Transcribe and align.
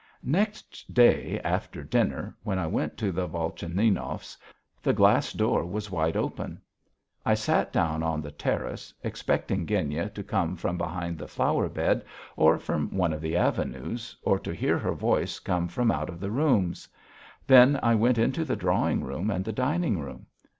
Next 0.23 0.91
day 0.91 1.39
after 1.43 1.83
dinner 1.83 2.35
when 2.41 2.57
I 2.57 2.65
went 2.65 2.97
to 2.97 3.11
the 3.11 3.27
Volchaninovs', 3.27 4.35
the 4.81 4.93
glass 4.93 5.31
door 5.31 5.63
was 5.63 5.91
wide 5.91 6.17
open. 6.17 6.59
I 7.23 7.35
sat 7.35 7.71
down 7.71 8.01
on 8.01 8.19
the 8.19 8.31
terrace 8.31 8.91
expecting 9.03 9.67
Genya 9.67 10.09
to 10.09 10.23
come 10.23 10.55
from 10.55 10.75
behind 10.75 11.19
the 11.19 11.27
flower 11.27 11.69
bed 11.69 12.03
or 12.35 12.57
from 12.57 12.89
one 12.89 13.13
of 13.13 13.21
the 13.21 13.37
avenues, 13.37 14.17
or 14.23 14.39
to 14.39 14.51
hear 14.55 14.79
her 14.79 14.93
voice 14.95 15.37
come 15.37 15.67
from 15.67 15.91
out 15.91 16.09
of 16.09 16.19
the 16.19 16.31
rooms; 16.31 16.87
then 17.45 17.79
I 17.83 17.93
went 17.93 18.17
into 18.17 18.43
the 18.43 18.55
drawing 18.55 19.03
room 19.03 19.29
and 19.29 19.45
the 19.45 19.53
dining 19.53 19.99
room. 19.99 20.25